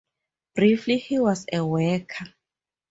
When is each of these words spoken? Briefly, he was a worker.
Briefly, 0.55 0.97
he 0.97 1.19
was 1.19 1.45
a 1.53 1.63
worker. 1.63 2.25